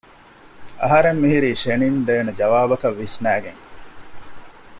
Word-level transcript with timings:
އަހަރެން 0.81 1.19
މިހުރީ 1.23 1.51
ޝެނިން 1.63 1.99
ދޭނެ 2.07 2.31
ޖަވާބަކަށް 2.39 2.97
ވިސްނައިގެން 2.99 3.61